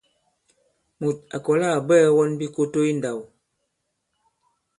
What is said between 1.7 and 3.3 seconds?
à bwɛɛ̄ wɔn bikoto i ndāw.